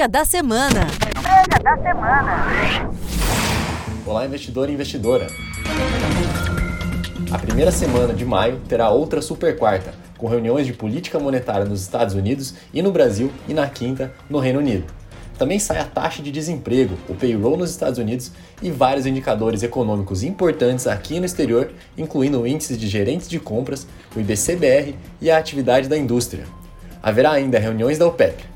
[0.00, 0.86] Prévia da semana.
[1.12, 2.90] Prévia da semana.
[4.06, 5.26] Olá, investidor e investidora.
[7.30, 11.82] A primeira semana de maio terá outra super quarta, com reuniões de política monetária nos
[11.82, 14.86] Estados Unidos e no Brasil e na quinta no Reino Unido.
[15.36, 18.32] Também sai a taxa de desemprego, o payroll nos Estados Unidos
[18.62, 23.86] e vários indicadores econômicos importantes aqui no exterior, incluindo o índice de gerentes de compras,
[24.16, 26.46] o IBCBR e a atividade da indústria.
[27.02, 28.48] Haverá ainda reuniões da OPEP.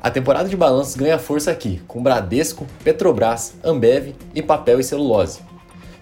[0.00, 5.40] A temporada de balanços ganha força aqui, com Bradesco, Petrobras, Ambev e papel e celulose.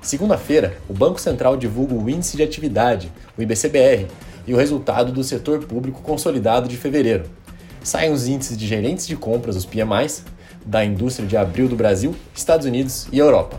[0.02, 4.06] Segunda-feira, o Banco Central divulga o Índice de Atividade, o IBCBR,
[4.46, 7.24] e o resultado do setor público consolidado de fevereiro.
[7.82, 10.24] Saem os índices de gerentes de compras, os PMIs,
[10.64, 13.58] da indústria de abril do Brasil, Estados Unidos e Europa.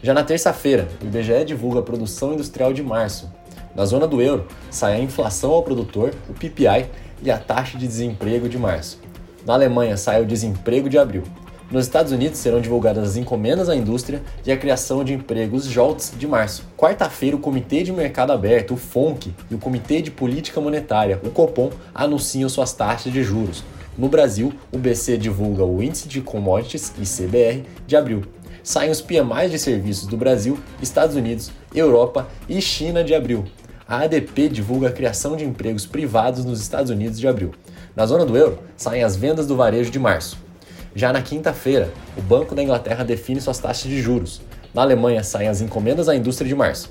[0.00, 3.28] Já na terça-feira, o IBGE divulga a produção industrial de março.
[3.74, 6.86] Na zona do euro, sai a inflação ao produtor, o PPI,
[7.20, 8.98] e a taxa de desemprego de março.
[9.44, 11.24] Na Alemanha sai o desemprego de abril.
[11.70, 16.12] Nos Estados Unidos serão divulgadas as encomendas à indústria e a criação de empregos JOLTS
[16.18, 16.64] de março.
[16.76, 21.30] Quarta-feira, o Comitê de Mercado Aberto, o FONC, e o Comitê de Política Monetária, o
[21.30, 23.64] COPOM, anunciam suas taxas de juros.
[23.96, 28.22] No Brasil, o BC divulga o Índice de Commodities, ICBR, de abril.
[28.62, 33.44] Saem os PMIs de serviços do Brasil, Estados Unidos, Europa e China de abril.
[33.92, 37.52] A ADP divulga a criação de empregos privados nos Estados Unidos de abril.
[37.94, 40.38] Na zona do euro, saem as vendas do varejo de março.
[40.94, 44.40] Já na quinta-feira, o Banco da Inglaterra define suas taxas de juros.
[44.72, 46.90] Na Alemanha, saem as encomendas à indústria de março.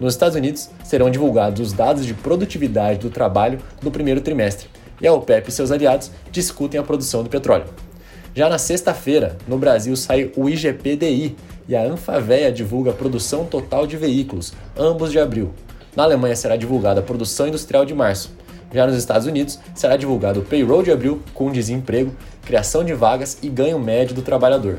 [0.00, 4.70] Nos Estados Unidos, serão divulgados os dados de produtividade do trabalho do primeiro trimestre,
[5.02, 7.66] e a OPEP e seus aliados discutem a produção do petróleo.
[8.34, 11.36] Já na sexta-feira, no Brasil, sai o IGPDI
[11.68, 15.52] e a Anfavea divulga a produção total de veículos, ambos de abril.
[15.98, 18.30] Na Alemanha será divulgada a produção industrial de março.
[18.72, 22.14] Já nos Estados Unidos, será divulgado o payroll de abril com desemprego,
[22.46, 24.78] criação de vagas e ganho médio do trabalhador.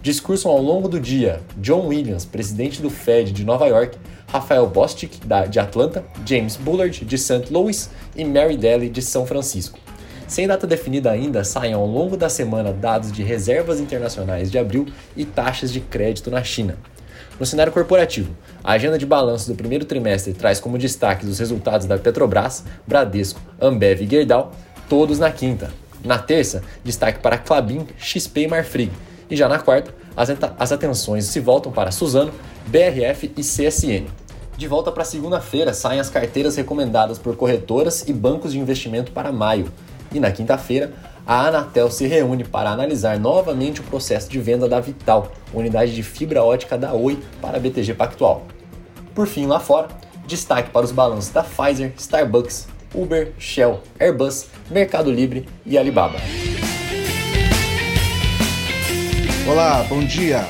[0.00, 5.18] Discursam ao longo do dia John Williams, presidente do Fed de Nova York, Rafael Bostic,
[5.50, 7.52] de Atlanta, James Bullard, de St.
[7.52, 9.80] Louis e Mary Daly, de São Francisco.
[10.28, 14.86] Sem data definida ainda, saem ao longo da semana dados de reservas internacionais de abril
[15.16, 16.78] e taxas de crédito na China.
[17.38, 21.86] No cenário corporativo, a agenda de balanço do primeiro trimestre traz como destaque os resultados
[21.86, 24.52] da Petrobras, Bradesco, Ambev e Gerdau,
[24.88, 25.70] todos na quinta.
[26.04, 28.92] Na terça, destaque para Clabin, XP e Marfrig.
[29.30, 32.32] E já na quarta, as, atenções se voltam para Suzano,
[32.66, 34.06] BRF e CSN.
[34.56, 39.32] De volta para segunda-feira, saem as carteiras recomendadas por corretoras e bancos de investimento para
[39.32, 39.72] maio.
[40.12, 40.92] E na quinta-feira,
[41.26, 46.02] a Anatel se reúne para analisar novamente o processo de venda da Vital, unidade de
[46.02, 48.46] fibra ótica da Oi para a BTG Pactual.
[49.14, 49.88] Por fim, lá fora,
[50.26, 56.18] destaque para os balanços da Pfizer, Starbucks, Uber, Shell, Airbus, Mercado Livre e Alibaba.
[59.48, 60.46] Olá, bom dia.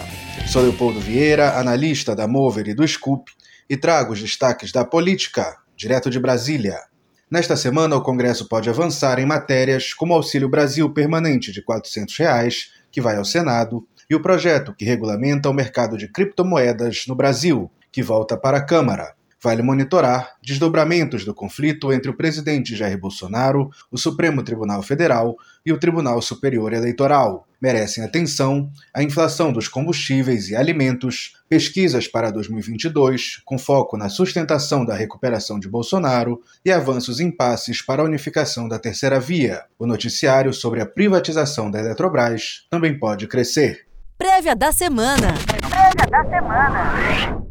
[0.47, 3.31] Sou Leopoldo Vieira, analista da Mover e do Scoop,
[3.69, 6.92] e trago os destaques da política, direto de Brasília.
[7.33, 12.75] Nesta semana, o Congresso pode avançar em matérias como Auxílio Brasil permanente de 400 reais,
[12.91, 17.71] que vai ao Senado, e o projeto que regulamenta o mercado de criptomoedas no Brasil,
[17.91, 19.15] que volta para a Câmara.
[19.43, 25.37] Vale monitorar desdobramentos do conflito entre o presidente Jair Bolsonaro, o Supremo Tribunal Federal
[25.67, 32.31] e o Tribunal Superior Eleitoral merecem atenção a inflação dos combustíveis e alimentos, pesquisas para
[32.31, 38.69] 2022, com foco na sustentação da recuperação de Bolsonaro e avanços impasses para a unificação
[38.69, 39.65] da terceira via.
[39.77, 43.87] O noticiário sobre a privatização da Eletrobras também pode crescer.
[44.17, 45.35] Prévia da semana.
[45.69, 47.42] Prévia da semana.